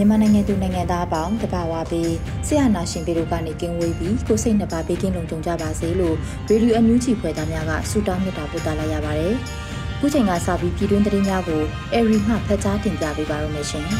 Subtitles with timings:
[0.00, 2.14] မြန်မာနိုင်ငံသူနိုင်ငံသားအပေါင်းတဘာဝပြီး
[2.46, 6.16] ဆရာနာရှင်ပြည်တို့ကနေကင်းဝေးပြီးကိုစိတ်နှစ်ပါးဘေးကင်းလုံခြုံကြပါစေလို့
[6.48, 9.34] ရေဒီယိုအန်ယူဂျီဖွဲ့သားများကဆုတောင်းမေတ္တာပို့သလိုက်ရပါတယ်။
[10.00, 11.62] ခုချိန်ကစပြီးပြည်တွင်းသတင်းများကို
[11.94, 13.86] အေရီမှဖတ်ကြားတင်ပြပေးပါရမရှင်။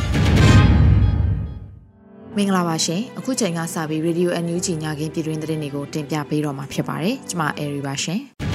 [2.37, 8.21] မင်္ဂလာပါရှင်။အခုချိန်ကစပြီးရေဒီယိုအန်ယူဂျီညခင်းပြည်တွင်းသတင်းတွေကိုတင်ပြပေးတော့မှာဖြစ်ပါတယ်။ကျွန်မအေရီပါရှင်။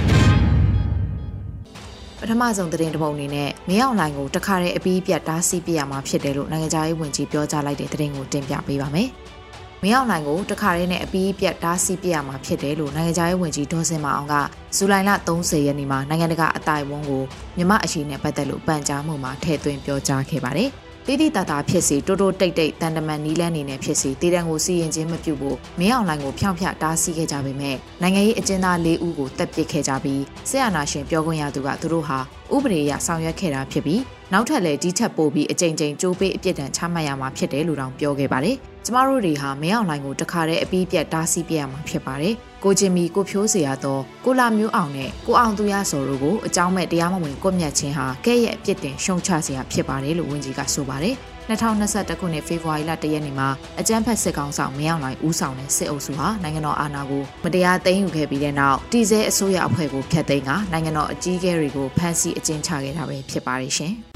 [2.30, 9.09] ထမဆုံးသတင်းတစ်ပုဒ်အနေနဲ့မင်းအောင်လှိုင်ကိုတခါတည်းအပီးပြတ်တားဆီးပြရမှာဖြစ်တယ်လို့နိုင်ငံခြားရေးဝန်ကြီးပြောကြားလိုက်တဲ့သတင်းကိုတင်ပြပေးပါမယ်။
[9.84, 14.36] မင်းအောင်လှိုင်ကိုတခါတည်းနဲ့အပီးပြတ်တားဆီးပြရမှာဖြစ်တယ်လို့နိုင်ငံခြားရေးဝန်ကြီးဒေါ်စင်မအောင်က
[14.76, 17.23] ဇူလိုင်လ30ရက်နေ့မှာနိုင်ငံတကာအတိုင်းအဝန်ကို
[17.58, 20.72] မြမအရှိနဲ့ပတ်သက်လို့ပန်ကြားမှုမှာထည့်သွင်းပြောကြားခဲ့ပါတယ်။
[21.08, 32.20] တိတိတတာဖြစ်စီတိုးတိုးတိတ်တိတ်တန်တမန်နီးလန်းနေနဲ့ဖြစ်စီတည်တံကိုစီရင်ချင်းမပြုတ်ဖို့မင်းအောင်လှိုင်ကိုဖြောင်းဖြတားဆီးခဲ့ကြပေမဲ့နိုင်ငံရေးအကျဉ်းသား၄ဦးကိုတပ်ပစ်ခဲ့ကြပြီးဆရာနာရှင်ပြောခွင့်ရသူကသူတို့ဟာ
[32.56, 34.02] ဥပဒေအရဆောင်ရွက်ခဲ့တာဖြစ်ပြီး
[34.38, 38.55] နောက်ထပ်လည်းဒီထက်ပိုပြီးအကြိမ်ကြိမ်ကြိုးပေးအပြစ်ဒဏ်ချမှတ်ရမှာဖြစ်တယ်လို့တောင်ပြောခဲ့ပါတယ်။
[38.86, 51.16] ကျမတို့တွေဟာမင်းအောင်လှိုင်ကိုတခါတည်းအပြီးပြတ်တားဆီးပြရမှာဖြစ်ပါတယ်။ကိုချင်းမီကိုဖြိုးစရာတော့ကိုလာမျိုးအောင်နဲ့ကိုအောင်သူရစော်တို့ကိုအကြောင်းမဲ့တရားမဝင်ကွပ်မျက်ခြင်းဟာကဲ့ရဲ့အပြစ်တင်ရှုံချစရာဖြစ်ပါတယ်လို့ဝန်ကြီးကဆိုပါတယ်။
[51.50, 63.94] 2021ခုနှစ်ဖေဖော်ဝါရီလ1ရက်နေ့မှာအကြမ်းဖက်စစ်ကောင်ဆောင်မင်းအောင်လှိုင်ဦးဆောင်တဲ့စစ်အုပ်စုဟာနိုင်ငံတော်အာဏာကိုမတရားသိမ်းယူခဲ့ပြီးတဲ့နောက်တည်ဆဲအစိုးရအဖွဲ့ကိုဖျက်သိမ်းကနိုင်ငံတော်အကြီးအကဲတွေကိုဖမ်းဆီးအကျဉ်းချခဲ့တာပဲဖြစ်ပါတယ်ရှင်။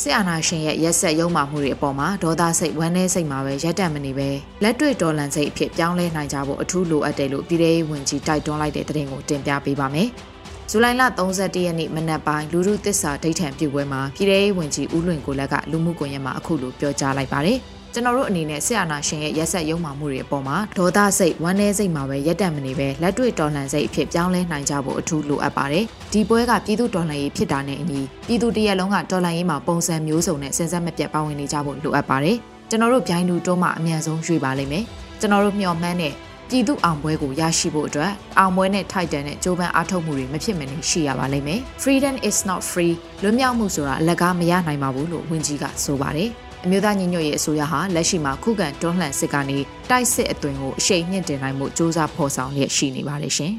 [0.00, 4.28] စစ်အာဏာရှင်ရဲ့ရက်ဆက်ရုံမှမှုတွေအပေါ်မှာဒေါသစိတ်ဝမ်းနည်းစိတ်မှာပဲရက်တံမနေပဲ
[4.62, 10.10] လက်တွေ့ဒေါ်လန်စိတ်အဖြစ်ပြောင်းလဲနိုင်ကြဖို့အထူးလိုအပ်တယ်လို့ပြည်ထောင်စုဝန်ကြီးတိုက်တွန်းလိုက်တဲ့သတင်းကိုတင်ပြပေးပါမယ်။
[10.70, 11.02] ဇူလိုင်လ
[11.36, 17.58] 31ရက်နေ့မနက်ပိုင်းလူလူသစ္စာဒိဋ္ဌံပြုပွဲမှာပြည်ထောင်ဝင်ကြီးဦးလွင်ကိုလက်ကလူမှုကွန်ရက်မှာအခုလိုပြောကြားလိုက်ပါတယ်။
[17.92, 32.36] ကျွန်တော်တို့အနေနဲ့ဆရာနာရှင်ရဲ့ရက်ဆက်ရုံမှမှုတွေအပေါ်မှာဒေါသစိတ်ဝမ်းနည်းစိတ်မှာပဲရက်တံမနေပဲလက်တွေ့တော်လှန်စိတ်အဖြစ်ပြောင်းလဲနိုင်ကြဖို့အထူးလိုအပ်ပါတယ်။ဒီပွဲကပြည်သူတော်လှန်ရေးဖြစ်တာနဲ့အညီပြည်သူတရက်လုံးကတော်လှန်ရေးမှာပုံစံမျိုးစုံနဲ့စဉ်ဆက်မပြတ်ပါဝင်နေကြဖို့လိုအပ်ပါတယ်။
[32.70, 34.84] ကျွန်တော်တို့ဗျိုင်းလူတွန်းမှအမြန်ဆုံးရွေ့ပါလိမ့်မယ်။
[35.20, 36.12] ကျွန်တော်တို့မျှော်မှန်းတဲ့
[36.54, 46.28] ပြည်သူအောင်ပွဲကိုရရှိဖို့အတွက်အောင်ပွဲနဲ့ထိုက်တန်တဲ့ကြိုးပမ်းအားထုတ်မှုတွေမဖြစ်မနေရှိရပါလိမ့်မယ်။ Freedom is not free လွတ်မြောက်မှုဆိုတာအလကားမရနိုင်ပါဘူးလို့ဝန်ကြီးကဆိုပါတယ်။
[46.64, 49.58] အမျိုးသားညီညွတ်ရေးအစိုးရဟာလက်ရှိမှာခုခံတွန်းလှန်စစ်ကနေ
[49.90, 53.54] တိုက်စစ်အသွင်ကိုအရှိန်မြင့်တင်နိုင်မှုစ조사ဖော်ဆောင်ရရှိနေပါတယ်ရှင်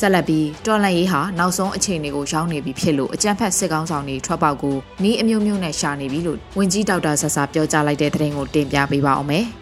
[0.00, 9.46] ဆက်လက်ပြီးတော်လန်ရေးဟာနောက်ဆုံးအခြေအနေကိုရောက်နေပြီဖြစ်လို့အကြံဖက်စစ်ကောင်းဆောင်တွေထွက်ပေါက်ကိုနီးအမျိုးမျိုးနဲ့ရှာနေပြီလို့ဝန်ကြီးဒေါက်တာဆဆာပြောကြားလိုက်တဲ့သတင်းကိုတင်ပြပေးပါအောင်မယ်။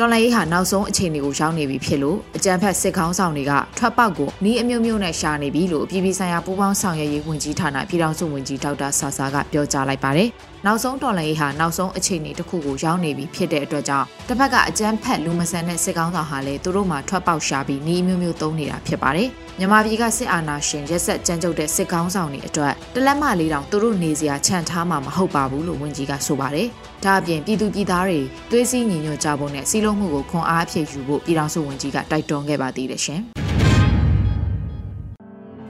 [0.00, 10.28] တော်လိုင်းရေးဟာနောက်ဆုံးအခြေအနေကိုရောက်နေပြီဖြစ်လို့အကြံဖက်စစ်ခေါင်းဆောင်တွေကထွက်ပေါက်ကိုနီးအမျိုးမျိုးနဲ့ရှာနေပြီလို့ပြည်ပဆိုင်ရာပူးပေါင်းဆောင်ရွက်ရေးဝန်ကြီးဌာနပြည်ထောင်စုဝန်ကြီးဒေါက်တာဆာဆာကပြောကြားလိုက်ပါတယ်။
[10.66, 19.28] နောက်ဆုံးတော်လိုင်းရေးဟာနောက်ဆုံးအခြေအနေတစ်ခုကိုရောက်နေပြီဖြစ်တဲ့အတွက်ကြောင့်တစ်ဖက်ကအကြံဖက်လူမဆန်တဲ့စစ်ခေါင်းဆောင်ဟာလည်းသူတို့မှထွက်ပေါက်ရှာပြီးနီးအမျိုးမျိုးသုံးနေတာဖြစ်ပါတယ်။
[19.58, 26.68] မြန်မာပြည်ကစစ်အာဏာရှင်ရက်ဆက်ကြမ်းကြုတ်တဲ့စစ်ကောင်းဆောင်တွေအတွက်တလက်မလေးတောင်သူတို့နေစရာခြံထားမှာမဟုတ်ပါဘူးလို့ဝန်ကြီးကဆိုပါတယ်။
[27.06, 33.20] ဒါအပြင်ပြည်သူပြည်သားတွေသွေးစည်းညီညွတ်ကြဖို့နဲ့စီးလုံးမှုကိုခွန်အားအဖြစ်ယူဖို့ပြည်ထောင်စုဝန်ကြီးကတိုက်တွန်းခဲ့ပါသေးတယ်ရှင်။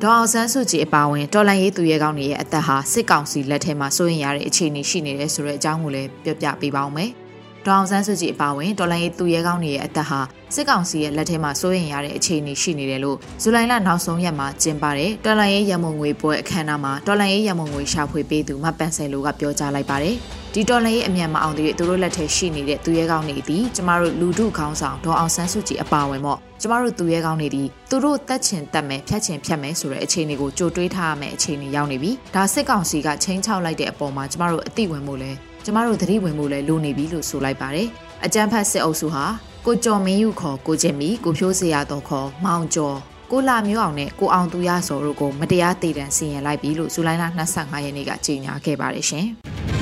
[0.02, 7.10] ဒေါအောင်ဆန်းစုကြည်အပါအဝင်တော်လန်ရေးသူရဲကောင်းတွေရဲ့အသက်ဟာစစ်ကောင်စီလက်ထဲမှာစိုးရင်ရတဲ့အခြေအနေရှိနေတယ်ဆိုတဲ့အကြောင်းကိုလည်းပြောပြပေးပါဦးမယ်။
[7.66, 10.20] ဒေါအောင်ဆန်းစုကြည်အပါအဝင်တော်လိုင်းရေးသူရဲကောင်းတွေရဲ့အသက်ဟာ
[10.54, 20.18] စစ်ကောင်စီရဲ့လက်ထဲမှာစိုးရင်ရတဲ့အခြေအနေရှိနေတယ်လို့ဇူလိုင်လနောက်ဆုံးရက်မှာကျင်းပတဲ့တော်လိုင်းရေးရမုံငွေပွဲအခမ်းအနားမှာတော်လိုင်းရေးရမုံငွေရှာဖွေပေးသူမပန်ဆယ်လိုကပြောကြားလိုက်ပါတယ်။
[20.58, 35.32] ဒီတော်လိုင်းရေးအမြန်မအောင်သေးတဲ့သူတို့လက်ထဲရှိနေတဲ့သူရဲကောင်းတွေသည်ကျမတို့လူထုခေါင်းဆောင်ဒေါအောင်ဆန်းစုကြည်အပါအဝင်ပေါ့ကျမတို့သူရဲကောင်းတွေသည်သူတို့တက်ချင်တက်မယ်ဖြတ်ချင်ဖြတ်မယ်ဆိုတဲ့အခြေအနေကိုကြိုတွေးထားရမယ့်အခြေအနေရောက်နေပြီ။ဒါစစ်ကောင်စီကချင်းချောက်လိုက်တဲ့အပေါ်မှာကျမတို့အသိဝင်မှုလဲ
[35.64, 37.88] ကျမတို့သတိဝင်မှုလည်းလိုနေပြီလို့ဆိုလိုက်ပါတယ်။
[38.24, 39.24] အကြမ်းဖက်စစ်အုပ်စုဟာ
[39.66, 42.96] ကိုကျော်မင်းယူခေါ်ကိုကျင်မီကိုဖြိုးစရာတော်ခေါ်မောင်ကျော်
[43.32, 47.24] ကိုလာမျိုးအောင်နဲ့ကိုအောင်သူရစော်တို့ကိုမတရားတည်တံစီရင်လိုက်ပြီလို့ဇူလိုင်လ
[47.54, 49.28] 25ရက်နေ့ကကြေညာခဲ့ပါတယ်ရှင်။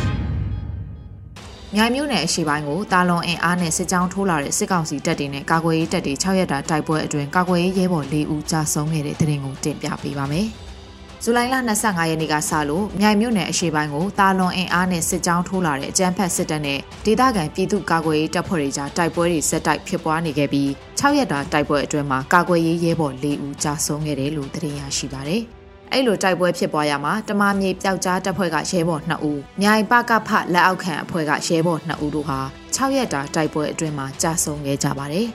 [1.77, 10.47] မြိုင်မြို့နယ်အရှိပိုင်းကိုတာလွန်အင်အားနဲ့စစ်ကြောင်းထိုးလာတဲ့စစ်ကောင်စီတပ်တွေနဲ့ကာကွယ်ရေးတပ်တွေ6ရက်တာတိုက်ပွဲအတွင်းကာကွယ်ရေးရဲဘော်၄ဦးကြာဆုံးခဲ့တဲ့တဲ့ရင်ကိုတင်ပြပေးပါမယ်။
[11.23, 20.69] ဇူလိုင်လ25ရက်နေ့ကစလို့မြိုင်မြို့နယ်အရှိပိုင်းကိုတာလွန်အင်အားနဲ့စစ်ကြောင်းထိုးလာတဲ့အကြမ်းဖက်စစ်တပ်နဲ့ဒေသခံပြည်သူကာကွယ်ရေးတပ်ဖွဲ့တွေကြားတိုက်ပွဲတွေဆက်တိုက်ဖြစ်ပွားနေခဲ့ပြီး
[21.01, 25.45] 6ရက်တာတိုက်ပွဲအတွင်းမှာကာကွယ်ရေးရဲဘော်၄ဦးကြာဆုံးခဲ့တယ်လို့သိရရှိပါတယ်။
[25.95, 32.39] အဲ့လိုတိုက်ပွဲဖြစ်ပွားရမှာတမမြေပျောက်ကြားတပ်ဖွဲ့ကရဲဘော်2ဦးမြိုင်ပကဖလက်အောက်ခံအဖွဲ့ကရဲဘော်2ဦးတို့ဟာ
[32.77, 35.29] 6ရက်တာတိုက်ပွဲအတွင်းမှာကြာဆုံးခဲ့ကြပါတယ်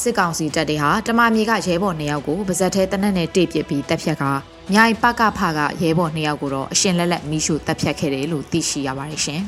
[0.00, 4.24] စစ်ကောင်စီတပ်တွေဟာတမမြေကရဲဘော်2ယောက်ကိုပါဇက်ထဲတနက်နဲ့တိပစ်ပြီးတပ်ဖြတ်က
[4.72, 9.42] မြိုင်ပကဖကရဲဘော်2ယောက်ကိုတော့အရှင်လက်လက်မိရှုတပ်ဖြတ်ခဲ့တယ်လို့သိရှိရပါတယ်ရှင်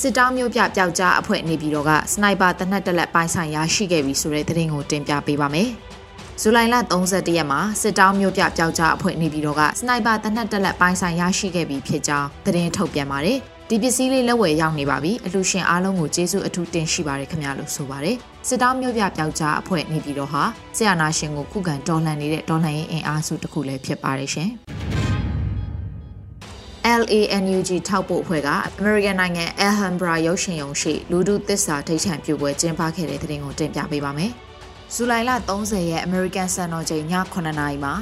[0.00, 5.70] စစ်တောင်းမျိုးပြပျောက်ကြားအဖွဲ့နေပြည်တော်ကစနိုက်ပါတနက်တက်လက်ပိုင်းဆိုင်ရရှိခဲ့ပြီဆိုတဲ့သတင်းကိုတင်ပြပေးပါမယ်။
[6.44, 6.76] ဇူလိုင်လ
[7.08, 18.16] 31ရက်မှာစစ်တောင်းမျိုးပြပျောက်ကြားအဖွဲ့နေပြည်တော်ကစနိုက်ပါတနက်တက်လက်ပိုင်းဆိုင်ရရှိခဲ့ပြီးဖြစ်ကြောင်းသတင်းထုတ်ပြန်ပါတယ်။ဒီပစ္စည်းလေးလက်ဝယ်ရောက်နေပါပြီ။အလူရှင်အားလုံးကိုကျေးဇူးအထူးတင်ရှိပါတယ်ခင်ဗျာလို့ဆိုပါတယ်။
[18.48, 20.42] စစ်တောင်းမျိုးပြပျောက်ကြားအဖွဲ့နေပြည်တော်ဟာ
[20.76, 24.50] ဆရာနာရှင်ကိုခုခံတော်လှန်နေတဲ့တော်လှန်ရေးအင်အားစုတစ်ခုလည်းဖြစ်ပါတယ်ရှင်။
[27.00, 28.50] LANUG ထောက်ပို့အဖွဲ့က
[28.80, 34.32] American နိုင်ငံ Alhambra ရုပ်ရှင်ရုံရှိလူဒုသစ္စာထိတ်ချန်ပြုပွဲကျင်းပခဲ့တဲ့တဲ့တင်ကိုတင်ပြပေးပါမယ်။
[34.96, 35.30] ဇူလိုင်လ
[35.60, 37.04] 30ရက် American စံတော်ချိန်ည
[37.34, 37.94] 9:00နာရီမှာ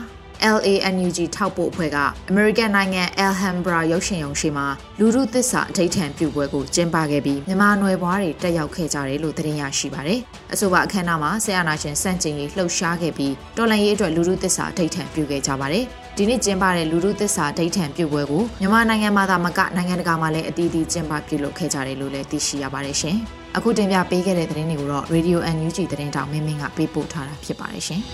[0.54, 1.98] LANUG ထောက်ပို့အဖွဲ့က
[2.32, 4.66] American နိုင်ငံ Alhambra ရုပ်ရှင်ရုံရှိမှာ
[4.98, 10.20] လူမှုသစ္စာအထိတ်ထန်ပြုပွဲကိုကျင်းပခဲ့ပြီးမြန်မာနွယ်ဘွားတွေတက်ရောက်ခဲ့ကြတယ်လို့သတင်းရရှိပါတယ်။
[10.52, 15.84] အဆိုပါအခမ်းအနားမှာဆရာနာရှင်စန့်ကျင်ရေးလှုပ်ရှားခဲ့ပြီးတော်လှန်ရေးအတွက်လူမှုသစ္စာအထိတ်ထန်ပြုခဲ့ကြပါတယ်။
[16.16, 23.20] ဒီနေ့ကျင်းပတဲ့လူမှုသစ္စာဒိဋ္ဌံပြုပွဲကိုမြန်မာနိုင်ငံမှာသာမကနိုင်ငံတကာမှာလည်းအသီးသီးကျင်းပပြုလုပ်ခဲ့ကြတယ်လို့လည်းသိရှိရပါတယ်ရှင်။
[23.56, 28.02] အခုတင်ပြပေးခဲ့တဲ့သတင်းတွေကိုတော့ Radio NUG သတင်းတောင်မင်းမင်းကပေးပို့ထားတာဖြစ်ပါတယ်ရှင်။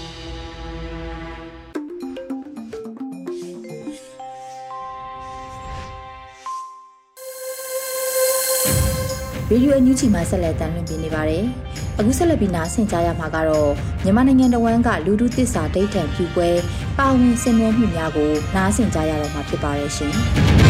[9.51, 11.45] ရေဒီယိုအန်ယူဂျီမှာဆက်လက်တင်ပြနေပါတယ်။
[11.99, 13.71] အခုဆက်လက်ပြီးနားဆင်ကြရမှာကတော့
[14.05, 16.49] မြန်မာနိုင်ငံတော်ဝန်ကလူဒုသစ္စာဒိဋ္ဌံပြုပွဲ
[16.99, 20.15] ပါဝင်ဆင်နွှဲမှုများကိုနားဆင်ကြရတော့မှာဖြစ်ပါတယ်ရှင်။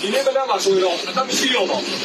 [0.00, 1.98] ဒီနေ့မနက်မှာဆိုရင်တော့အသက်မရှိတော့ပါဘူး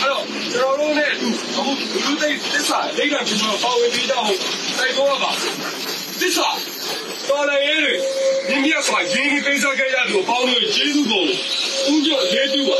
[0.00, 1.72] အဲ့တော့ကျွန်တော်တို့နဲ့အတူအခု
[2.04, 4.24] လူသိသစ္စာလိမ့်တာကျွန်တော်ပါဝင်ပြီးတော့
[4.78, 5.30] တိုက်တော့ပါ
[6.20, 6.48] သစ္စာ
[7.28, 7.94] တော်လည်းရေးတွေ
[8.48, 11.24] မြင့်မြတ်စွာရင်းကြီးပေးစားခဲ့ရသူအပေါင်းတို့ကျေးဇူးကို
[11.92, 12.78] ဥကြရေးပြုပါ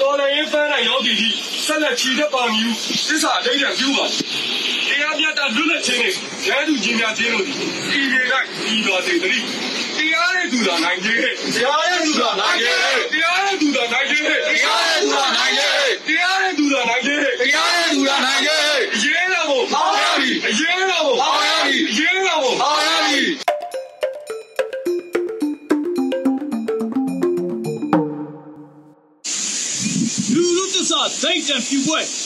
[0.00, 1.34] တော်လည်းရေးပန်းနိုင်ရောက်တည်ပြီး
[1.66, 2.62] ဆက်လက်ချီတဲ့ပါမီ
[3.08, 4.06] သစ္စာလိမ့်တာပြုပါ
[5.42, 6.12] တရားမြတ်တာလွတ်လပ်ခြင်းနဲ့
[6.46, 7.52] ရဲသူကြီးများခြင်းတို့ဒီ
[8.12, 9.44] ရေလိုက်ဒီတော်စေတည်း
[9.96, 11.18] တရားရဲ့သူသာနိုင်ခြင်း
[11.54, 12.74] တရားရဲ့သူသာနိုင်ခြင်း
[13.12, 18.62] တရားရဲ့သူသာနိုင်ခြင်းတရားရဲ့သူသာနိုင်ခြင်းတရားရဲ့သူသာနိုင်ခြင်းတရားရဲ့သူသာနိုင်ခြင်း
[19.02, 23.20] ရေးတော်ကိုဟောရပြီရေးတော်ကိုဟောရပြီရေးတော်ကိုဟောရပြီ
[30.34, 32.21] လူလူသစ္စာဒိတ်တံပြူပွဲ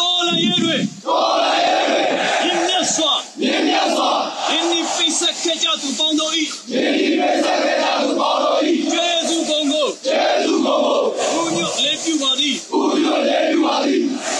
[0.00, 0.76] တော်လည်းရဲတွေ
[1.06, 2.00] တော်လည်းရဲတွေ
[2.44, 4.10] မြင့်မြတ်စွာမြင့်မြတ်စွာ
[4.50, 11.00] အင်းဒီပိစက်ခဲ့ကြသူပေါင်းတော်ဤအင်းဒီပိစက်ခဲ့ကြသူပေါင်းတော်ဤကျေးဇူးကုန်ကိုကျေးဇူးကုန်ကို
[11.32, 14.39] ဘုညွတ်လေးပြူပါသည်ဘုညွတ်လေးပြူပါသည်တော်လည်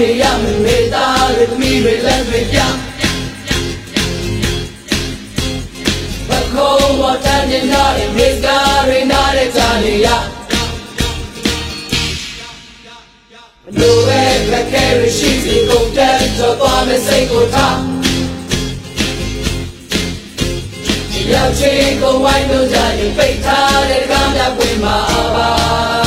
[0.00, 2.58] နေရမမေသားတွေသမီးတွေလက်တွေပြ
[6.28, 10.08] ဘခုံးဝတ်တန်းနေတဲ့မေကားတွေနားတဲ့ကြားနေရ
[13.64, 17.78] မလိုပဲခက်ခဲရရှိစီကုန်တဲ့တော့သွားမစိတ်ကိုထား
[21.32, 24.96] ရောက်ချင်ကိုဝိုင်းလို့ကြရင်ပိတ်ထားတဲ့ကမ်းပြပွင့်မှာ
[25.36, 26.03] ပါ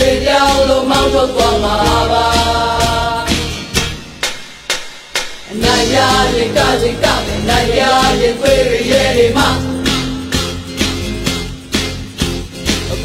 [0.00, 1.74] စေပြောင်းလို့မောင်းထုတ်သွားမှာ
[2.12, 2.26] ပါ
[5.50, 5.96] အနိုင်ရ
[6.34, 7.80] ရင်ကစိတ်ကမယ်နိုင်ရ
[8.20, 8.52] ရင်ခွေ
[8.90, 9.48] ရရဲ့တွေမှာ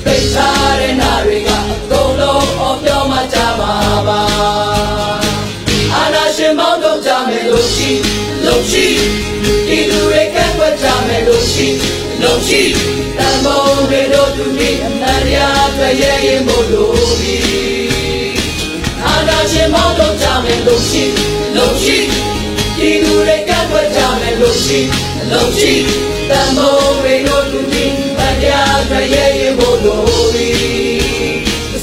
[0.03, 3.73] ပိတ်ထားတဲ့နာတွေကအကုန်လုံးအော်ပြောမှကြပါ
[4.07, 4.21] ပါ
[5.93, 7.89] အာနာရှင်မောင်းတော့ကြမယ်လို့ရှိ
[8.45, 8.85] လို့ရှိ
[9.67, 11.67] ဒီလူတွေကက်ွက်ကြမယ်လို့ရှိ
[12.21, 12.61] လို့ရှိ
[13.17, 13.64] တန်ဖိုးတွေတို့
[14.37, 17.37] သူမိအမှန်တရားတွေ့ရဲ့ရင်မို့လို့ပြီ
[19.03, 21.03] အာနာရှင်မောင်းတော့ကြမယ်လို့ရှိ
[21.55, 21.97] လို့ရှိ
[22.77, 24.79] ဒီလူတွေကက်ွက်ကြမယ်လို့ရှိ
[25.31, 25.73] လို့ရှိ
[26.29, 30.49] တန်ဖိုးတွေတို့သူမိအမှန်တရားတွေ့ရဲ့ရင်မို့လို့ပြီ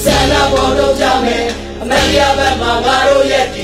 [0.05, 1.47] ဆန္ဒပေါ်တော့ကြမယ်
[1.81, 3.57] အမှန်တရားဘက်မှာငါတို့ရဲ့တ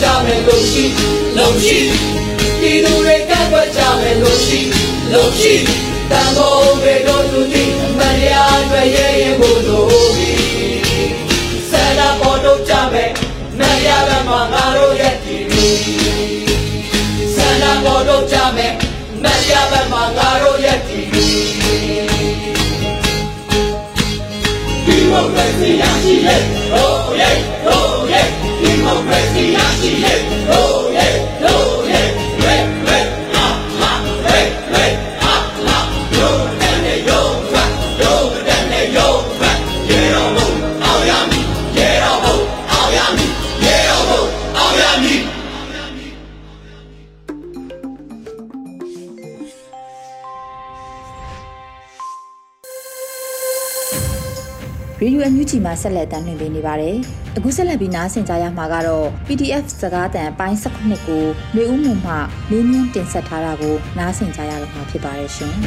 [0.00, 0.84] ကြမယ်လို့ရှိ
[1.36, 1.78] လို့ရှိ
[2.60, 4.60] ဒီသူတွေကပ်ပတ်ကြမယ်လို့ရှိ
[5.12, 5.54] လို့ရှိ
[6.10, 7.64] တန်ဖိုးတွေတို့သူဒီ
[7.98, 8.00] မ
[8.32, 8.34] ရ
[8.70, 10.30] တွေ့ရဲ့ရင်မို့လို့ဒီ
[11.70, 13.10] ဆန္ဒပေါ်တော့ကြမယ်
[13.58, 15.38] မရဘက်မှာငါတို့ရဲ့ဒီ
[17.34, 18.72] ဆန္ဒပေါ်တော့ကြမယ်
[19.22, 21.00] မရဘက်မှာငါတို့ရဲ့ဒီ
[24.86, 27.55] ဒီမိုကရေစီရရှိရဲ့ဟိုးရဲ့ဟိုးရဲ့ဒီမိုကရေ
[29.86, 30.25] စီရ
[55.26, 56.96] ရေဒီယိုအန်ယူဂျီမှာဆက်လက်တမ်းလွှင့်ပေးနေပါတယ်။
[57.36, 61.24] အခုဆက်လက်ပြီးနားဆင်ကြရမှာကတော့ PDF စကားသံအပိုင်း19ကို
[61.56, 62.12] လူဦးမှုမှ
[62.50, 65.52] လေးမြင့်တင်ဆက်ထားတာကိုနားဆင်ကြရတော့မှာဖြစ်ပါတယ်ရှင်။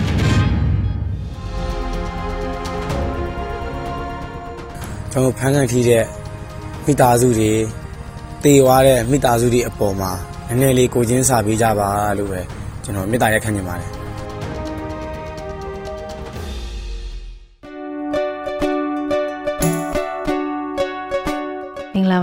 [5.12, 6.04] ကျွန်တော်ဖန်ခံထိတဲ့
[6.86, 7.52] မိသားစုတွေ
[8.44, 10.12] တည်သွားတဲ့မိသားစုတွေအပေါ်မှာ
[10.48, 12.42] နည်းနည်းလေးကိုချင်းစာပေးကြပါလို့ပဲ
[12.84, 13.99] ကျွန်တော်မေတ္တာရက်ခံနေပါတယ်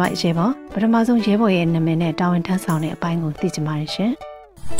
[0.00, 4.12] ပါရေဘော်ပထမဆုံးရဲဘော်ရဲ့နာမည်နဲ့တာဝန်ထမ်းဆောင်တဲ့အပိုင်းကိုသိချင်ပါတယ်ရှင်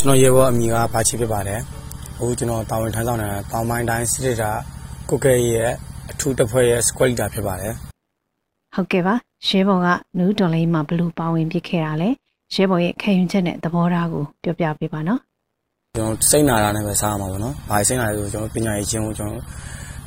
[0.00, 1.60] ကျွန်တော်ရေဘောအမိကဘာချစ်ဖြစ်ပါတယ်
[2.18, 4.50] အခုကျွန်တော်တာဝန်ထမ်းဆောင်နေတာတောင်ပိုင်းတိုင်းစစ်ဒေတာ
[5.10, 5.70] ကုတ်ကဲရဲ့
[6.10, 7.72] အထူးတပ်ဖွဲ့ရဲ့ squad leader ဖြစ်ပါတယ်
[8.74, 9.14] ဟုတ်ကဲ့ပါ
[9.48, 12.08] ရဲဘော်ကနူးတော်လေးမှာဘလူးပါဝင်ပြစ်ခဲ့တာလဲ
[12.54, 15.20] ရဲဘော်ရဲ့ခံယူချက်နဲ့သဘောထားကိုပြောပြပေးပါနော်
[15.96, 19.42] ကျွန်တော်စိတ်နာတာနဲ့ပဲစားရမှာပေါ့နော်။ဘာစိတ်နာလဲဆိုကျွန်တော်ပညာရေးချင်းကိုကျွန်တော်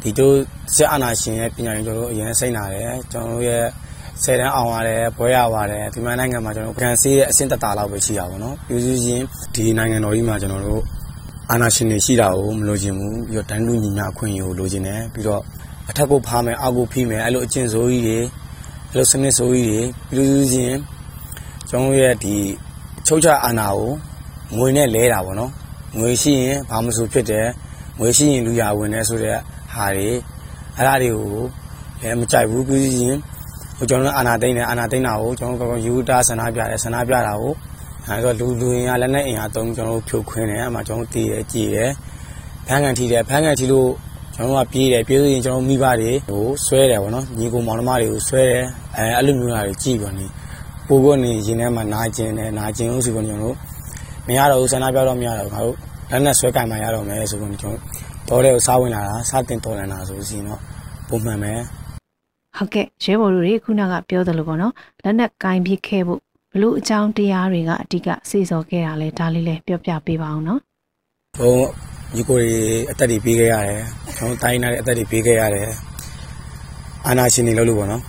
[0.02, 0.36] ဒီတို့
[0.76, 3.66] စစ်အာဏာရှင်ရဲ့ပညာရေးကျွန်တော်တို့အရင်စိတ်နာတယ်။ကျွန်တော်တို့ရဲ့
[4.24, 9.24] ဆယ်တန်းအောင်ရတယ်၊ဘွဲရပါတယ်။ဒီမှာနိုင်ငံမှာကျွန်တော်ကန်ဆေးရဲ့အဆင့်တတာလောက်ပဲရှိတာပေါ့နော်။ပြည်သူချင်း
[9.56, 10.82] ဒီနိုင်ငံတော်ကြီးမှာကျွန်တော်တို့
[11.52, 15.42] အာဏာရှင်တွေရှိတာကိုမလိုချင်ဘူး။ပြီးတော့တန်းတူညီမျှအခွင့်အရေးကိုလိုချင်တယ်။ပြီးတော့
[15.90, 18.18] အထက်ကိုဖားမယ်အောက်ကိုဖိမယ်အဲ့လိုအကျင့်ဆိုးကြီးတွေ
[18.90, 20.78] အဲ့လိုစနစ်ဆိုးကြီးတွေပြည်သူချင်း
[21.70, 22.36] ကျွန်တော်ရဲ့ဒီ
[23.08, 23.92] ချုပ်ချအာဏာကို
[24.58, 25.52] ငွေနဲ့လဲတာပေါ့နော်
[26.00, 27.48] ငွေရှိရင်ဘာမှမဆိုဖြစ်တယ်
[28.00, 29.38] ငွေရှိရင်လူရဝင်တယ်ဆိုတဲ့
[29.74, 30.10] ဟာတွေ
[30.78, 31.32] အဲ့ဒါတွေကို
[32.02, 33.18] လည်းမကြိုက်ဘူးပြီးရင်
[33.80, 37.54] ဟိုကျွန်တော်အာနာသိန်းနဲ့အာနာသိန်းတာကိုကျွန်တော်ကယူတာဆန္ဒပြတယ်ဆန္ဒပြတာကို
[38.08, 41.92] အဲဆိုလူလူရင်ကလည်းနဲ့အင်အားသုံးကျွန်တော်ဖြိုခွင်းတယ်အမှကျွန်တော်တည်တယ်ကြည်တယ်
[42.68, 43.90] ဖမ်းကန်ထီတယ်ဖမ်းကန်ထီလို့
[44.36, 48.64] ကျွန်တော်ကပြေးတယ်ပြေးလို့ရင်ကျွန်တော်မိဘတွေကိုဆွဲတယ်ဗောနော်ညီကိုမောင်နှမတွေကိုဆွဲတယ်
[48.98, 50.26] အဲအဲ့လိုမျိုးဟာတွေကြည်ပါနေ
[50.88, 53.56] ပို့ဖို့နေရင်ထဲမှာနာကျင်တယ်နာကျင်လို့ဆိုတော့ကျွန်တော်တို့
[54.28, 55.76] မရတော့ဘူးဆန္ဒပြတော့မရတော့ဘူးငါတို့
[56.12, 57.80] လက်နဲ့ဆွဲကင်မှရတော့မယ်ဆိုတော့ကျွန်တော်
[58.30, 60.60] တော်တဲ့ကိုစားဝင်လာတာစားတင်တော်လန်တာဆိုစီတော့
[61.10, 61.54] ပုံမှန်ပဲ
[62.60, 64.74] ဟုတ်ကဲ့ရဲဘော်တို့တွေခုနကပြောသလိုပေါ့နော်
[65.04, 66.20] လက်နက်ကင်ပြစ်ခဲ့ဖို့
[66.54, 70.60] ဘလို့အကြောင်းတရားတွေကအဓိကစေစော်ခဲ့တာလဲဒါလေးလဲပြောပြပေးပါအောင်နော်
[71.38, 71.58] ဟို
[72.16, 72.50] ညီကိုတွေ
[72.92, 73.82] အသက်တွေပေးခဲ့ရတယ်
[74.18, 75.70] ကျွန်တော်တိုင်းနာတဲ့အသက်တွေပေးခဲ့ရတယ်
[77.08, 78.04] အာနာရှင်တွေလို့လို့ပေါ့နော်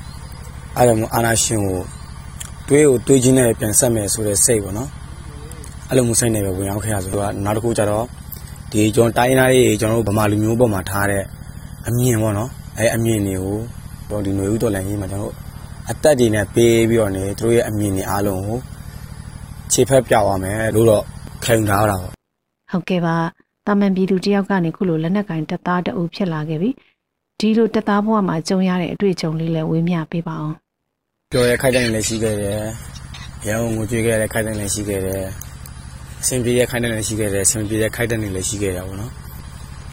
[0.76, 1.78] အဲ့ဒါမျိုးအာနာရှင်ကို
[2.68, 4.88] တွေးကိုတွေးချင်းနဲ့ပြန်ဆက်မယ်ဆိုတဲ့စိတ်ပေါ့နော်
[5.88, 8.04] အဲ့လိုမျိုးစိတ်နဲ့ပဲဝင်ရောက်ခဲ့ရဆိုတော့နောက်တစ်ခုကျတော့
[8.72, 11.24] ဒီကျွန်တော်တိုင်းနာတွေကျွန်တော်တို့ဗမာလူမျိုးပေါ်မှာထားတဲ့
[11.86, 13.60] အမြင်ပေါ့နော်အဲ့အမြင်တွေကို
[14.10, 15.34] ကျွန်တော်ဒီຫນွေဦးတော်လန်ကြီးမှာကျွန်တော်တို့
[15.90, 18.58] အသက်တွေနဲ့ပေးပြီးတော့နေသူတို့ရဲ့အမြင်တွေအားလုံးကို
[19.72, 21.04] ခြေဖက်ပြသွားမယ်လို့တော့
[21.44, 22.12] ခံယူထားတာပေါ့
[22.70, 23.16] ဟုတ်ကဲ့ပါ
[23.66, 26.70] တာမန်ပြည်သူတယောက်ကနေခုလိုလက်နက်ကင်တပ်သားတအုပ်ဖြစ်လာခဲ့ပြီ
[27.40, 30.56] ဒီလိုတပ်သားဘဝမှာကြုံရတဲ့အတွေ့အကြုံလေးလဲဝေမျှပေးပါအောင်
[31.32, 32.62] ပြောရဲခိုက်တဲ့လည်းရှိခဲ့တယ်။
[33.46, 35.24] ရန်ကုန်ကိုကြွေးခဲ့တဲ့ခိုက်တဲ့လည်းရှိခဲ့တယ်။
[36.26, 39.12] စင်ပြေတဲ့ခိုက်တဲ့လည်းရှိခဲ့တယ်။စင်ပြေတဲ့ခိုက်တဲ့လည်းရှိခဲ့တာပေါ့နော်။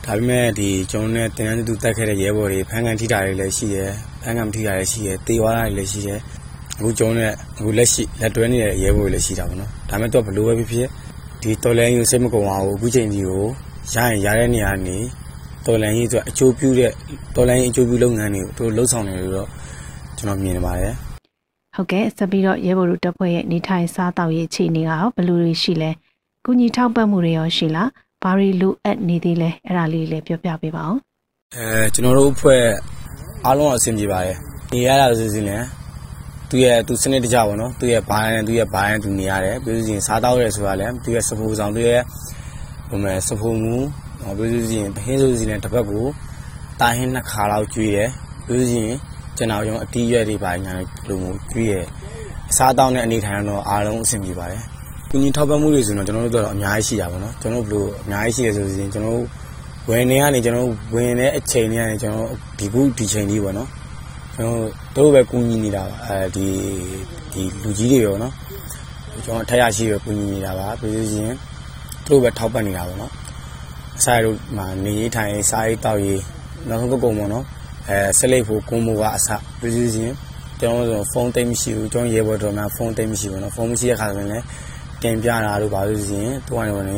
[0.09, 3.89] ဒါပေမဲ့ဒီကျွန်တော်နဲ့တင်တန်းတူတက်ခဲ့တဲ့ရဲဘော်တွေဖန်ကန်ထိတာတွေလည်းရှိတယ်။
[4.21, 6.19] ဖန်ကန်ထိတာလည်းရှိတယ်။တေဝါတာတွေလည်းရှိတယ်။
[6.79, 10.87] အခုကျွန်တော်နဲ့အခုလက်ရှိလက်တွဲနေတဲ့ရဲဘော်တွေလည်းရှိတာပေါ့နော်။ဒါပေမဲ့တော့ဘလို့ပဲဖြစ်ဖြစ်
[11.41, 13.43] ဒီတော်လန်ကြီးကိုစိတ်မကုံအောင်အခုချိန်ကြီးကို
[13.93, 14.97] ရရင်ရတဲ့နေရာနေ
[15.65, 16.91] တော်လန်ကြီးအတွက်အကျိုးပြုတဲ့
[17.35, 19.47] တော်လန်ကြီးအကျိုးပြုလုပ်ငန်းတွေကိုတို့လှုပ်ဆောင်နေလို့တော့
[20.17, 20.93] ကျွန်တော်မြင်နေပါတယ်။
[21.75, 25.91] ဟုတ်ကဲ့ဆက်ပြီးတော့ရဲဘော်တို့တပ်ဖွဲ့ရဲ့နေထိုင်စားတောက်ရေးအခြေအနေကရောဘယ်လိုတွေရှိလဲ
[26.45, 27.89] ကုညီထောက်ပံ့မှုတွေရောရှိလား
[28.23, 30.99] ဘာတွေလိုအပ်နေသေးလဲအဲ့ဒါလေးလည်းပြောပြပေးပါအောင်
[31.55, 32.63] အဲကျွန်တော်တို့အဖွဲ့
[33.45, 34.37] အားလုံးအဆင်ပြေပါတယ်
[34.73, 35.65] နေရတာဆိုရင်လည်း
[36.49, 42.01] သူရဲ့သူစနစ်တကျပါတော့သူရဲ့ဘာနဲ့သူရဲ့ဘာနဲ့သူနေရတယ်ပြီးလို့ရှိရင်စားတောက်ရဲဆိုတာလည်းသူရဲ့စပူဆောင်သူရဲ့
[42.89, 43.75] ဟိုမဲ့စပူမူ
[44.21, 46.05] ဟောပြီးလို့ရှိရင်တဟင်းဆိုစီနဲ့တစ်ပတ်ကို
[46.79, 48.09] တာဟင်းနှစ်ခါလောက်ကျွေးတယ်
[48.45, 48.97] ပြီးလို့ရှိရင်
[49.37, 50.73] ကျွန်တော်ရုံအတီးရွက်တွေပါညာ
[51.07, 51.73] လိုမျိုးကျွေးရ
[52.49, 54.63] အစားတောက်တဲ့အနေထိုင်တော့အားလုံးအဆင်ပြေပါတယ်
[55.09, 59.25] ကုညီထောက်ပံ့မှုတွေဆိုတော့ကျွန်တော်တို့တော့အများကြီးရှိတာပေါ့နော်ကျွန်တော်တို့ဘယ်လိုအများကြီးရှိရဆိုရင်ကျွန်တော်တို့
[59.89, 63.69] ဝင်နေကနေကျွန်တော်ဝင်တဲ့အချိန်တွေကနေကျွန်တော်ဒီခုဒီချိန်ကြီးပေါ့နော်
[64.35, 64.65] ကျွန်တော်
[64.95, 66.45] တို့ပဲကူညီနေတာပါအဲဒီ
[67.31, 68.33] ဒီလူကြီးတွေရောနော်
[69.25, 71.35] ကျွန်တော်ထက်ရရှိပဲကူညီနေတာပါပြီးလို့ရှိရင်
[72.07, 73.11] တို့ပဲထောက်ပံ့နေတာပေါ့နော်
[73.97, 76.21] အစားတို့မှာနေရေးထိုင်ရေးစားရေးတောက်ရေး
[76.69, 77.45] နောက်ဆုံးကုန်းပေါ့နော်
[77.89, 80.15] အဲဆက်လက်ဖို့ကုန်းမိုးကအစပြီးလို့ရှိရင်
[80.59, 84.45] ကျွန်တော်တို့ဖုန်းတိတ်မရှိဘူးကျွန်တော်ရေပေါ်တော်မှာဖုန်းတိတ်မရှိဘူးနော်ဖုန်းမရှိတဲ့ခါဆိုရင်လည်း
[85.03, 86.97] တင်ပြတာတို့ပါလို့ရှိရင်သူကနေဝင်နေ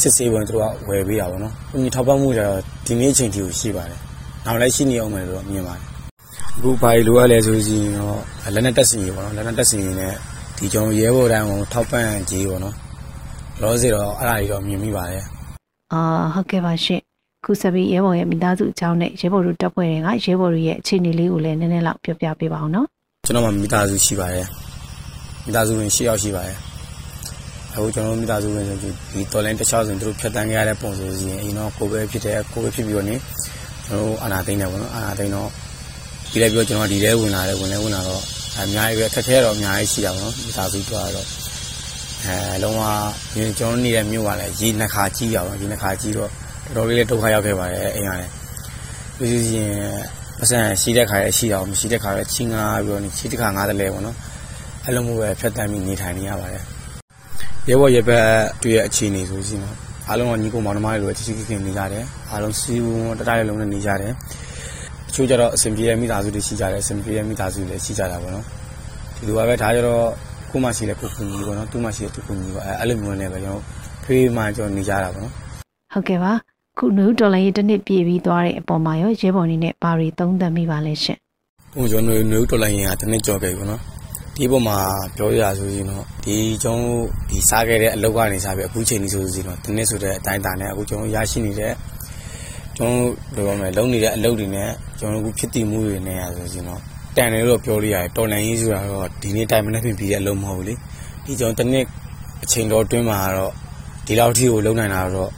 [0.00, 1.52] စစ်စေးဝင်သူကဝယ်ပေးတာပေါ့နော်။
[1.84, 3.98] ဒီထောက်ပံ့မှုတွေတော့ဒီနေ့ချိန်ထိကိုရှိပါတယ်။
[4.46, 5.84] နောက်လည်းရှိနေအောင်မယ်လို့မြင်ပါတယ်။
[6.56, 8.20] အခုဘာလို့လိုရလဲဆိုရင်တော့
[8.54, 10.12] လက်နဲ့တက်စီပေါ့နော်။လက်နဲ့တက်စီနဲ့
[10.58, 12.74] ဒီကျွန်တော်ရဲဘော်တိုင်းကိုထောက်ပံ့ကြီးပေါ့နော်။
[13.62, 15.24] လောစီတော့အဲ့ဒါကြီးတော့မြင်မိပါတယ်
[15.92, 16.00] အာ
[16.34, 17.02] ဟုတ်ကဲ့ပါရှင့်
[17.44, 22.86] ခုဆက်ပြီးရဲဘော်ရဲ့မိသားစုအကြောင်းနဲ့ရဲဘော်တို့တပ်ဖွဲ့တွေကရဲဘော်တို့ရဲ့အခြေအနေလေးကိုလည်းနည်းနည်းလောက်ပြောပြပေးပါအောင်နော်။
[23.26, 24.46] ကျွန်တော်မှမိသားစုရှိပါတယ်။
[25.44, 26.56] မိသားစုဝင်၈ယောက်ရှိပါတယ်။
[27.76, 28.90] အခုကျွန်တော်မိသားစုဝင်ဆိုဒီ
[29.32, 33.16] တော်လိုင်းတစ်ချောင်းဆိုသူတို့ဖြတ်တန်းခဲ့ရတဲ့ပုံဆိုရင်အိမ်တော့ကိုပဲဖြစ်တယ်ကိုပဲဖြစ်ပြီးတော့နေ
[33.86, 35.50] ကျွန်တော်အာနာသိန်းတယ်ပေါ့နော်အာနာသိန်းတော့ရ
[36.30, 38.22] ပြီးလိုက်ပြီးတော့ကျွန်တော်ဒီထဲဝင်လာတယ်ဝင်လဲဝင်လာတော့
[38.58, 41.26] အများကြီးပဲအခက်ခဲတော့အများကြီးရှိတာပေါ့နော်မိသားစုတော့တော့
[42.24, 42.82] အဲလုံးဝ
[43.58, 46.30] ကျွန်တော်နေတဲ့မြို့ကလည်းရေနှခါကြီးရအောင်ရေနှခါကြီးတော့
[46.64, 48.30] တော်တော်လေးလည်းဒုက္ခရောက်ခဲ့ပါတယ်အိမ်ရတယ်
[49.18, 49.74] ပြီးစီရင်
[50.38, 54.16] ပတ်စံရှိတဲ့ခါရရှိတော့မရှိတဲ့ခါရချင်းငါပြီးတော့ရှိတဲ့ခါငါတယ်လဲပေါ့နော်
[54.84, 56.64] အဲ့လိုမျိုးပဲဖြတ်တန်းပြီးနေထိုင်နေရပါတယ်
[57.68, 58.26] ရဲဘော်ရဲဘက်
[58.62, 59.76] တွေ့ရအခြေအနေဆိုရှင်တော့
[60.08, 64.12] အားလုံးကညီကိုမောင်နှမတွေလိုချစ်ချစ်ခင်နေကြတယ်အားလုံးစီးဝန်းတတိုင်းလုံးနဲ့နေကြတယ်
[65.06, 68.44] တချို့ကျတော့အဆင်ပြေတဲ့မိသားစုတွေရှိကြတယ်အဆင်ပြေတဲ့မိသားစုတွေလည်းရှိကြတာပေါ့နော်
[69.16, 70.02] ဒီလိုပါပဲဒါကြတော့
[70.50, 73.62] ကိုမှရှိတဲ့ကိုကူညီပေါ့နော်သူမှရှိတဲ့သူကူညီပေါ့အဲအဲ့လိုမျိုးနဲ့ပဲကျွန်တော်
[74.04, 75.32] ဖေးမှကျွန်တော်နေကြတာပေါ့နော်
[75.92, 76.32] ဟုတ်ကဲ့ပါ
[76.78, 81.18] ခုနူဒေါ်လာရေးတစ်နှစ်ပြည့်ပြီးသွားတဲ့အပေါ်မှာရောရဲဘော်နေနဲ့ဘာတွေသုံးသပ်မိပါလဲရှင်
[81.74, 83.95] ဟိုကျွန်တော်နူဒေါ်လာရေးကတစ်နှစ်ကျော်ခဲ့ပြီပေါ့နော်
[84.36, 84.78] ဒီပုံမှာ
[85.16, 91.72] ပြောရဆိုရင်တော့ဒီကျွန်တော်ဒီစားခဲ့တဲ့အလုပ်ကနေစားပြီးအခုချိန်ကြီးဆိုရင်တော့ဒီနေ့ဆိုတဲ့အတိုင်းတာနဲ့အခုကျွန်တော်ရရှိနေတဲ့
[92.76, 92.90] ကျွန်
[93.36, 96.80] တော်ဘယ်လိုမလဲလုံနေတဲ့အလုပ်တွေနဲ့ကျွန်တော်အခုဖြစ်တည်မှုတွေနဲ့ရဆိုရင်တော့
[97.16, 100.74] တန်တယ်လို့ပြောလို့ရတယ်တော်လန်ရေးဆိုတာတော့ဒီနေ့တိုင်းမနေ့ပြင်ပြီးတဲ့အလုပ်မဟုတ်ဘူးလေ
[101.24, 101.86] ဒီကျွန်တော်တစ်နှစ်
[102.44, 103.52] အချိန်တော်တွင်းမှာတော့
[104.06, 105.30] ဒီလောက်ထိကိုလုံနိုင်တာတော့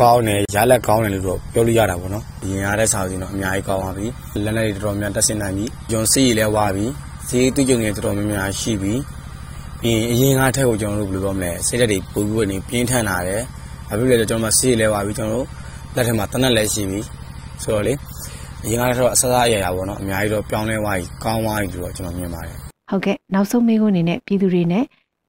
[0.00, 4.06] ကောင်းတယ်ရလက်ကောင်းတယ်လို့တော့ပြောလို့ရတာပေါ့နော်ရင်ရတဲ့စာစီတော့အများကြီးကောင်းပါပြီ
[4.44, 6.86] လက်လက်တွေတော်တော်များတက်ဆင်နိုင်ပြီကျွန်တော်စီးရလဲဝါပြီ
[7.30, 8.94] ဈေးတူးကြုံနေတော်တော်များများရှိပြီ
[9.80, 13.42] ပြီးရင်အရင်ကထက်ကိုကျွန်တော်တို့ဘယ်လိုပြောမလဲစိတ်ဓာတ်တွေပိုပြီးနေပြင်းထန်လာတယ်
[13.88, 15.46] ဘာဖြစ်လဲဆိုတော့ကျွန်တော်စီးလဲဝါပြီကျွန်တော်တို့
[15.94, 17.00] လက်ထက်မှာတနက်လည်းရှိပြီ
[17.62, 17.94] ဆိုတော့လေ
[18.64, 22.56] အရင်ကတော့အဆအဆအရာရာပေါ့နော်အများကြီးတော့ပြောင်းလဲသွားပြီကောင်းသွားပြီလို့တော့ကျွန်တော်မြင်ပါတယ်
[22.90, 24.84] ဟုတ်ကဲ့နောက်ဆုံးမေးခွန်းအနေနဲ့ပြည်သူတွေနဲ့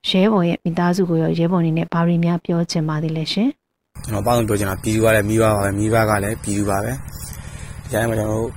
[0.09, 3.49] ရဲဘော်ရဲ့မိသားစုကိုရောရဲဘော်အနေနဲ့ဘာတွေများပြောချင်ပါသေးလဲရှင်
[4.03, 6.91] ကျွန်တော်ပေါင်းပြောချင်တာပြည်သူကလည်းမိဘပါပဲမိဘကလည်းပြည်သူပါပဲ
[7.83, 8.49] ဒီတိုင်းမှာကျွန်တော်တို့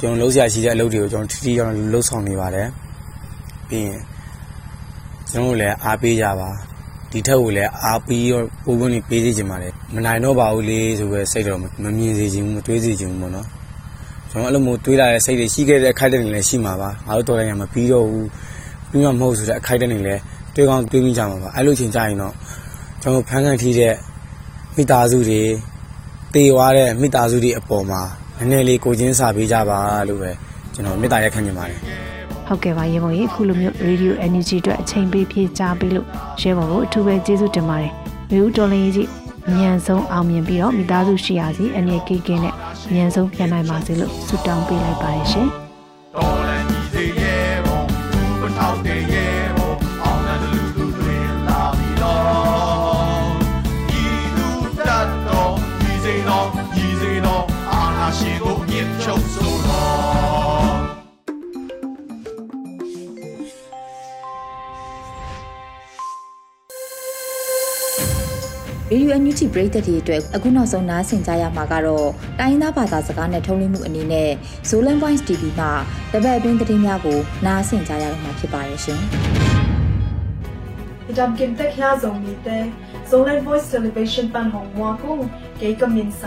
[0.00, 2.68] ကျွန်တော်လှုပ်ရှားရှိတဲ့အလုပ်တွေကိုကျွန်တော်ထီထီကျွန်တော်လှုပ်ဆောင်နေပါတယ်
[3.68, 4.00] ပြီးရင်
[5.30, 6.50] ကျွန်တော်လည်းအားပေးကြပါ
[7.10, 11.64] ဒီထက်ကိုလည်းအားပေးရောပုံပွင့်နေပေးစေချင်ပါတယ်မနိုင်တော့ပါဘူးလေဆိုပဲစိတ်တော့မ
[11.96, 13.46] မြင်စေချင်ဘူးမတွေးစေချင်ဘူးပေါ့နော်
[14.30, 18.28] ကျွန်တော်အဲ့လိုမျိုးတွေးလာတဲ့စိတ်တွေရှိခဲ့တဲ့အခိုက်အတန့်တွေလည်းရှိမှာပါငါတို့တော်တိုင်းရမပြီးတော့ဘူး
[18.90, 20.20] ပြီးမှမဟုတ်ဆိုတဲ့အခိုက်အတန့်တွေလည်း
[20.54, 22.34] တွေးကောင်းတွေးမိကြမှာပါအဲ့လိုချိန်ကြရင်တော့
[23.02, 23.94] ကျွန်တော်ဖန်ခံထီးတဲ့
[24.76, 25.42] မိသားစုတွေ
[26.34, 28.02] တေသွားတဲ့မိသားစုတွေအပေါ်မှာ
[28.38, 30.30] နည်းနည်းလေးကိုချင်းစာပေးကြပါလို့ပဲ
[30.74, 31.80] ကျွန်တော်မေတ္တာရက်ခံနေပါတယ်
[32.46, 36.06] ဟုတ်ကဲ့ပါရေပေါ်ကြီးအခုလိုမျိုး Radio Energy အတွက်အချိန်ပေးဖြည့်ချပေးလို့
[36.40, 37.92] ရဲဘော်ကိုအထူးပဲကျေးဇူးတင်ပါတယ်
[38.32, 39.08] မျိုးတော်လင်းကြီး
[39.56, 42.54] မြန်ဆုံးအောင်မြင်ပြီးတော့မိသားစုရှိရစီအနေကိကင်းနဲ့
[42.92, 45.48] မြန်ဆုံးပြန်နိုင်ပါစေလို့ဆုတောင်းပေးလိုက်ပါတယ်ရှင်
[68.98, 72.08] ရေဒီယိုအန်ယူတီပရိသတ်တွေအတွက်အခုနောက်ဆုံးနားဆင်ကြရမှာကတော့
[72.38, 74.30] တိုင်းသားဘာသာစကားနဲ့ထုံးလင်းမှုအနေနဲ့
[74.68, 75.70] Zolan Voice TV မှာ
[76.12, 79.00] တပတ်အတွင်းသတင်းများကိုနားဆင်ကြရတော့မှာဖြစ်ပါရဲ့ရှင်။
[81.18, 82.64] ဒမ်ကင်တက်ခါဇုံမီတဲ့
[83.10, 85.12] Zolan Voice Television ပန်ဟောင်ဝါကု
[85.60, 86.22] ကေကမင်ဆ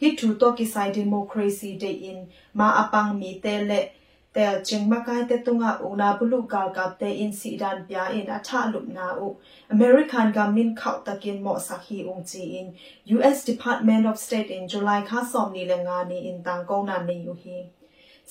[0.00, 2.18] ฮิทูตัวกิไซดิโมคราซีเดอิน
[2.58, 3.72] มาอปังมีเตเล
[4.34, 9.28] แต่จึงมากายเตตุงาอุนาบุลุกากับเตอินสีดันปยาอินอัฐาลุมนาอุ
[9.70, 12.66] อเมริกันกามินเข้าตะกินหมอสักฮีองจีอิน
[13.16, 17.56] US Department of State in July ค่าสอมนีเลงานีอินตังกงนันนีอยู่ฮี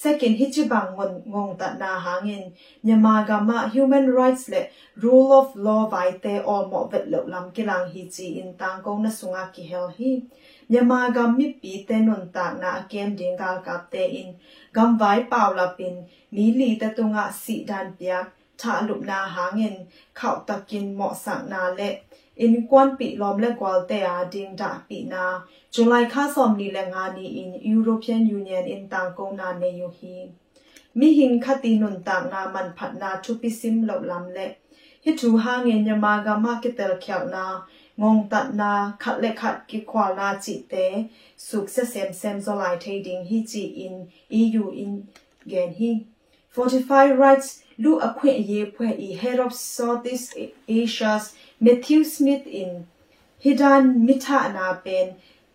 [0.02, 2.44] second hichibang ngon ngong ta na hangin
[2.86, 4.60] nyama gama human rights le
[5.02, 8.80] rule of law vai te o mo vet lo lam kilang hi chi in tang
[8.84, 10.12] kong na sunga ki hel hi
[10.72, 14.28] nyama gam mi pi te non ta na kem ding gal kap te in
[14.76, 15.94] gam vai paw la pin
[16.34, 18.26] mi li ta tunga si dan piak
[18.60, 19.76] tha lup na hangin
[20.18, 21.90] khau takin mo sang na le
[22.36, 26.56] in kwan pi lom le gwal te a ding da pi na July kha som
[26.56, 30.28] ni le nga ni in European Union in tang ko na ne yu hi
[30.94, 34.46] mi hin khati nun tang na man phat na thu pi sim lo lam le
[35.04, 37.44] hi thu ha nge nya ma ga ma ke tel khyal na
[38.00, 40.86] ngong tat na khat le khat ki khwa na chi te
[41.36, 43.94] suk se sem sem zo lai thei ding hi chi in
[44.42, 44.92] EU in
[45.46, 45.92] gen hi
[46.50, 50.28] Fortify Rights လူအခွင့်အရေးဖွဲ့ e Head of Southeast
[50.76, 51.24] Asia's
[51.64, 52.70] Matthew Smith in
[53.42, 55.06] Hidan Mitha na pen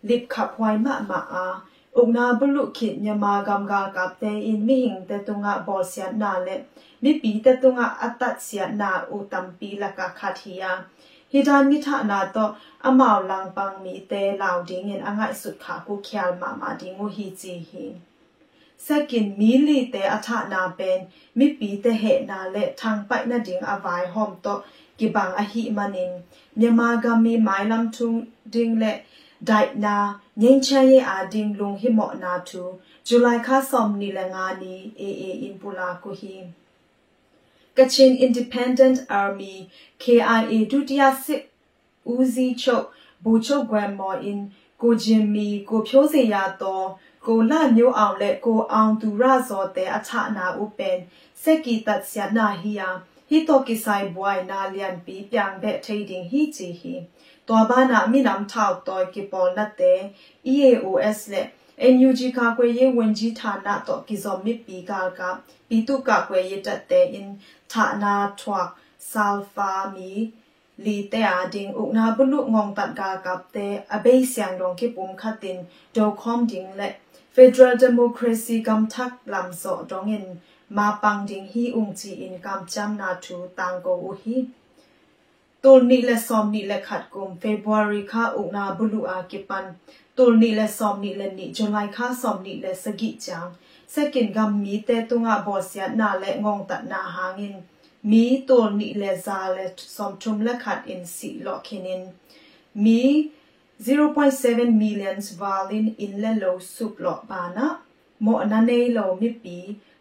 [0.08, 1.46] lip khap hwai ma ma a
[2.00, 6.08] ugna bulu khit nyama gam ga kap te in mi hing te tunga bol sia
[6.22, 6.56] na le
[7.02, 10.72] mi pi te tunga atat sia na u tam pi la ka khat hiya
[11.32, 12.44] hidan mi tha na to
[12.88, 16.70] amao lang pang mi te law ding in angai sut kha ku khyal ma ma
[16.80, 17.86] ding u hi chi hi
[18.84, 20.98] စကင်မီလီတေအထနာပန်
[21.38, 24.60] မိပီတေဟေနာလေထန်ပိုက်နာဒင်းအဝိုင်ဟ ோம் တော့
[24.98, 26.12] ကိဘန်အဟိမနင်
[26.58, 28.08] မြန်မာဂမီမိုင်လမ်ထု
[28.52, 28.92] ဒင်းလေ
[29.48, 29.96] ဒိုက်နာ
[30.42, 32.62] ငင်းချရဲ့အာဒင်းလုံဟိမောနာထူ
[33.06, 36.36] ဇူလိုင်ခါဆ ோம் နီလငါနီအေအေအင်ပူလာကိုဟီ
[37.76, 39.54] Kachin Independent Army
[40.02, 41.42] KIA ဒုတိယစစ်
[42.12, 42.86] ဦးစီးချုပ်
[43.24, 44.40] ဘူချုပ်ဂွမ်မော်အင်
[44.82, 46.86] ကိုဂျင်မီကိုဖြိုးစေရတော့
[47.26, 50.98] ကိုလမျိုးအောင်လက်ကိုအောင်သူရဇောတဲ့အထနာဥပန်
[51.42, 52.88] စက်ကီတတ်ဆယာနာဟီယာ
[53.28, 56.94] ဟီတိုကီဆိုင်ဘွိုင်နာလျန်ပီပြန်ဘက်ထေဒင်းဟီချီဟီ
[57.48, 60.00] တောဘာနာမိနမ်ထောက်တော်ကီပေါ်နတ်တဲ့
[60.52, 61.48] EAOS လက်
[61.94, 65.20] NUG ကာကွယ်ရေးဝန်ကြီးဌာနတော့ကီဇော်မစ်ပီကာက
[65.68, 67.26] ပီတုကာကွယ်ရေးတက်တဲ့ in
[67.72, 68.60] ဌာနာထွာ
[69.10, 70.10] ဆာလ်ဖာမီ
[70.84, 75.58] လီတဲ့အဒင်းဥနာဘလုငုံတတ်ကာကပ်တဲ့အဘေးစျံဒုံကိပုံခတ်တင်
[75.96, 76.94] ဒိုခွန်ဒင်းလက်
[77.36, 80.38] Federal Democracy gam thak lam so dongin
[80.70, 84.44] ma pang ding hi ung chi in kam cham na thu tang go u hi
[85.62, 89.74] tol ni le som ni le khat kum February kha ung na bulu a kipan
[90.16, 93.52] tol ni le som ni le ni July kha som ni le sagi chang
[93.86, 97.54] second gam mi te tunga bo sia na le ngong tat na hangin
[98.02, 102.12] mi tol ni le za le som thum le khat in si lo khinin
[102.74, 103.00] mi
[103.84, 107.78] 0.7 million valin in le lo sup lo bana
[108.20, 109.58] mo na nei lo mi pi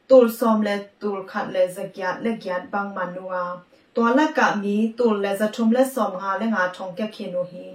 [0.08, 3.44] tul som le tul khat le zagyat le gyat bang manua
[3.94, 7.08] to la ka mi tul le za thum le som nga le nga thong ke
[7.16, 7.68] khinu hi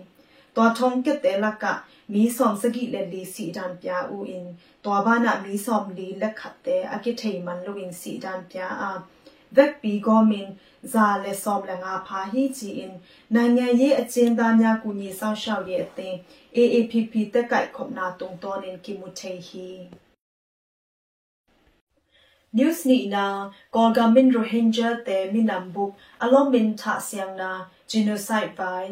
[0.54, 1.72] to thong ke te la ka
[2.12, 4.46] mi som sagi le li si dan pya u in
[4.82, 7.92] to ba na mi som li le khat te a ki thei man lo in
[8.00, 8.90] si dan pya a
[9.56, 10.48] vek pi go min
[10.92, 12.92] ဇာလေ som la nga pha hi chi in
[13.34, 16.16] နိုင်ငံရေးအကျဉ်းသားများကူညီဆောင်ရှောက်ရေးအသင်း
[16.56, 19.68] AAPP တက်ကိုက်ခုနာတုံတော်နင်ကိမူထေဟီ
[22.56, 23.24] News ni na
[23.74, 25.92] kolga min rohingya te minambuk
[26.24, 27.50] alom min tha siang na
[27.90, 28.84] genocide by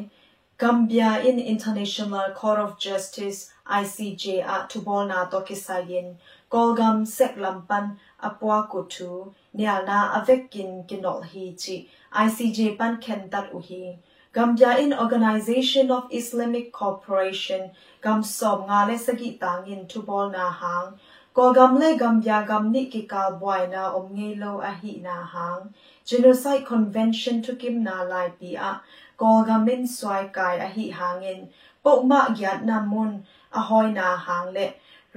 [0.61, 3.38] Gambia in International Court of Justice
[3.81, 6.09] ICJ a tubol na to kisayin
[6.53, 7.85] kolgam sek lampan
[8.29, 9.12] apwa kutu
[9.59, 11.77] nialna avekin kinol hi chi
[12.25, 13.99] ICJ pan ken tat uhi
[14.33, 17.71] Gambia in Organization of Islamic Cooperation
[18.03, 20.92] gam som nga le sagi tangin tubol na hang
[21.35, 24.94] ko gam le Gambia gam ni ki ka boy na om nge lo a hi
[25.07, 28.81] na hang Genocide Convention to kim na lai pi a
[29.16, 31.49] ko gam min swai kai a hi hangin
[31.83, 34.68] pok ma gyat na mun a hoi na hang le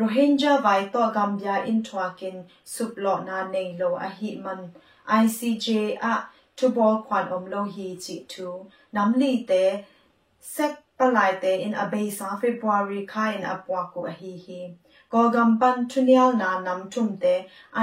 [0.01, 4.71] Rohingya vai to Gambia in Twakin suplo na nei lo a hi man
[5.07, 6.13] ICJ a
[6.55, 9.85] to bol kwan om lo hi chi tu nam li te
[10.39, 14.73] sek palai te in a base February kha in a pwa ko a hi hi
[15.11, 17.35] ko gam pan tunyal na nam tum te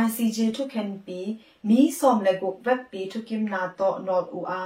[0.02, 4.32] ICJ to ken pi mi som le guk web pi to kim na to not
[4.32, 4.62] u a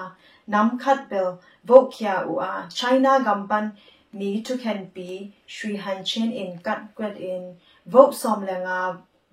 [0.47, 3.73] nam khat bel vo kya u a China gam pan
[4.13, 7.43] mi to ken pi Sri Han Chen in kat kwet in
[7.87, 8.79] vo som le nga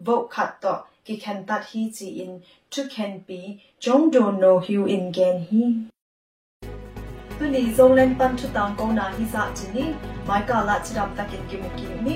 [0.05, 0.73] vo khat to
[1.05, 3.39] ki ken tat hi chi in to ken pi
[3.79, 5.63] jong do no hu in gen hi
[7.41, 9.85] သူနီဇုံလန်ပန်ထတောင်ကောနာဟိစာချီနီ
[10.27, 12.07] မိုက်ကာလာချီရပ်တကင်ကိမကီန